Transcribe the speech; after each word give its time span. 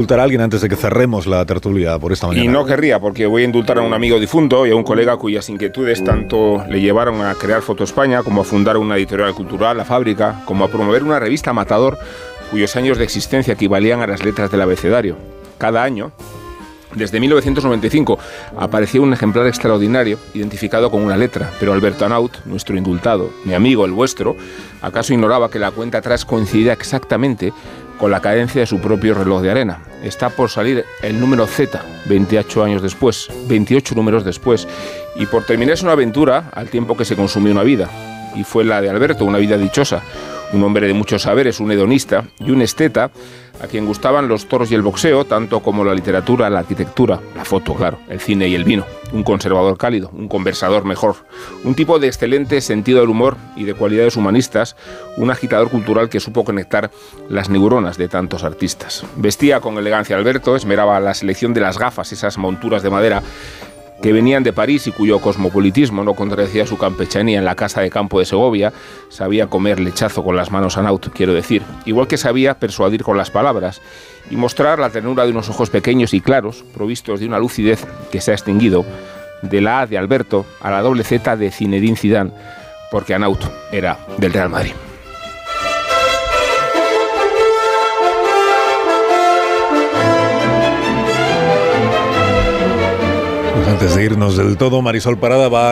indultar 0.00 0.20
a 0.20 0.22
alguien 0.22 0.40
antes 0.40 0.62
de 0.62 0.68
que 0.70 0.76
cerremos 0.76 1.26
la 1.26 1.44
tertulia 1.44 1.98
por 1.98 2.10
esta 2.10 2.26
mañana. 2.26 2.42
Y 2.42 2.48
no 2.48 2.64
querría, 2.64 2.98
porque 2.98 3.26
voy 3.26 3.42
a 3.42 3.44
indultar 3.44 3.76
a 3.76 3.82
un 3.82 3.92
amigo 3.92 4.18
difunto 4.18 4.66
y 4.66 4.70
a 4.70 4.74
un 4.74 4.82
colega 4.82 5.18
cuyas 5.18 5.46
inquietudes 5.50 6.02
tanto 6.02 6.64
le 6.70 6.80
llevaron 6.80 7.20
a 7.20 7.34
crear 7.34 7.60
Foto 7.60 7.84
España, 7.84 8.22
como 8.22 8.40
a 8.40 8.44
fundar 8.44 8.78
una 8.78 8.96
editorial 8.96 9.34
cultural, 9.34 9.76
La 9.76 9.84
Fábrica, 9.84 10.40
como 10.46 10.64
a 10.64 10.68
promover 10.68 11.02
una 11.02 11.18
revista 11.18 11.52
Matador, 11.52 11.98
cuyos 12.50 12.74
años 12.76 12.96
de 12.96 13.04
existencia 13.04 13.52
equivalían 13.52 14.00
a 14.00 14.06
las 14.06 14.24
letras 14.24 14.50
del 14.50 14.62
abecedario. 14.62 15.18
Cada 15.58 15.82
año, 15.82 16.12
desde 16.94 17.20
1995 17.20 18.18
apareció 18.56 19.02
un 19.02 19.12
ejemplar 19.12 19.46
extraordinario 19.48 20.18
identificado 20.32 20.90
con 20.90 21.02
una 21.02 21.18
letra, 21.18 21.50
pero 21.60 21.74
Alberto 21.74 22.06
Anaut, 22.06 22.42
nuestro 22.46 22.74
indultado, 22.74 23.28
mi 23.44 23.52
amigo, 23.52 23.84
el 23.84 23.92
vuestro, 23.92 24.34
acaso 24.80 25.12
ignoraba 25.12 25.50
que 25.50 25.58
la 25.58 25.72
cuenta 25.72 25.98
atrás 25.98 26.24
coincidía 26.24 26.72
exactamente 26.72 27.52
con 28.00 28.10
la 28.10 28.20
cadencia 28.20 28.62
de 28.62 28.66
su 28.66 28.80
propio 28.80 29.12
reloj 29.12 29.42
de 29.42 29.50
arena. 29.50 29.82
Está 30.02 30.30
por 30.30 30.48
salir 30.48 30.86
el 31.02 31.20
número 31.20 31.46
Z, 31.46 31.84
28 32.06 32.64
años 32.64 32.82
después, 32.82 33.28
28 33.46 33.94
números 33.94 34.24
después, 34.24 34.66
y 35.16 35.26
por 35.26 35.44
terminarse 35.44 35.84
una 35.84 35.92
aventura 35.92 36.48
al 36.54 36.70
tiempo 36.70 36.96
que 36.96 37.04
se 37.04 37.14
consumió 37.14 37.52
una 37.52 37.62
vida. 37.62 37.90
Y 38.34 38.42
fue 38.42 38.64
la 38.64 38.80
de 38.80 38.88
Alberto, 38.88 39.26
una 39.26 39.36
vida 39.36 39.58
dichosa, 39.58 40.02
un 40.52 40.62
hombre 40.62 40.86
de 40.86 40.94
muchos 40.94 41.22
saberes, 41.22 41.60
un 41.60 41.72
hedonista 41.72 42.24
y 42.38 42.50
un 42.50 42.62
esteta 42.62 43.10
a 43.62 43.66
quien 43.66 43.84
gustaban 43.86 44.26
los 44.26 44.46
toros 44.46 44.72
y 44.72 44.74
el 44.74 44.82
boxeo, 44.82 45.24
tanto 45.26 45.60
como 45.60 45.84
la 45.84 45.94
literatura, 45.94 46.48
la 46.48 46.60
arquitectura, 46.60 47.20
la 47.36 47.44
foto, 47.44 47.74
claro, 47.74 47.98
el 48.08 48.18
cine 48.18 48.48
y 48.48 48.54
el 48.54 48.64
vino. 48.64 48.86
Un 49.12 49.22
conservador 49.22 49.76
cálido, 49.76 50.10
un 50.14 50.28
conversador 50.28 50.84
mejor, 50.84 51.16
un 51.64 51.74
tipo 51.74 51.98
de 51.98 52.06
excelente 52.06 52.60
sentido 52.62 53.00
del 53.00 53.10
humor 53.10 53.36
y 53.56 53.64
de 53.64 53.74
cualidades 53.74 54.16
humanistas, 54.16 54.76
un 55.16 55.30
agitador 55.30 55.68
cultural 55.68 56.08
que 56.08 56.20
supo 56.20 56.44
conectar 56.44 56.90
las 57.28 57.50
neuronas 57.50 57.98
de 57.98 58.08
tantos 58.08 58.44
artistas. 58.44 59.04
Vestía 59.16 59.60
con 59.60 59.76
elegancia 59.76 60.16
Alberto, 60.16 60.56
esmeraba 60.56 60.98
la 61.00 61.12
selección 61.12 61.52
de 61.52 61.60
las 61.60 61.78
gafas, 61.78 62.12
esas 62.12 62.38
monturas 62.38 62.82
de 62.82 62.90
madera 62.90 63.22
que 64.02 64.12
venían 64.12 64.42
de 64.42 64.52
París 64.52 64.86
y 64.86 64.92
cuyo 64.92 65.20
cosmopolitismo 65.20 66.04
no 66.04 66.14
contradecía 66.14 66.66
su 66.66 66.78
campechanía 66.78 67.38
en 67.38 67.44
la 67.44 67.54
casa 67.54 67.80
de 67.80 67.90
campo 67.90 68.18
de 68.18 68.24
Segovia, 68.24 68.72
sabía 69.08 69.48
comer 69.48 69.80
lechazo 69.80 70.24
con 70.24 70.36
las 70.36 70.50
manos 70.50 70.78
a 70.78 70.82
naut, 70.82 71.08
quiero 71.12 71.34
decir, 71.34 71.62
igual 71.84 72.08
que 72.08 72.16
sabía 72.16 72.58
persuadir 72.58 73.02
con 73.02 73.16
las 73.16 73.30
palabras 73.30 73.80
y 74.30 74.36
mostrar 74.36 74.78
la 74.78 74.90
ternura 74.90 75.24
de 75.24 75.30
unos 75.30 75.48
ojos 75.48 75.70
pequeños 75.70 76.14
y 76.14 76.20
claros, 76.20 76.64
provistos 76.74 77.20
de 77.20 77.26
una 77.26 77.38
lucidez 77.38 77.86
que 78.10 78.20
se 78.20 78.30
ha 78.30 78.34
extinguido, 78.34 78.84
de 79.42 79.60
la 79.60 79.80
A 79.80 79.86
de 79.86 79.98
Alberto 79.98 80.46
a 80.60 80.70
la 80.70 80.82
doble 80.82 81.04
Z 81.04 81.36
de 81.36 81.50
Zinedine 81.50 81.96
Zidane, 81.96 82.32
porque 82.90 83.14
Anaut 83.14 83.42
era 83.72 83.98
del 84.18 84.32
Real 84.32 84.50
Madrid. 84.50 84.72
Antes 93.68 93.94
de 93.94 94.04
irnos 94.04 94.36
del 94.36 94.56
todo, 94.56 94.82
Marisol 94.82 95.18
Parada 95.18 95.48
va 95.48 95.66
a 95.66 95.68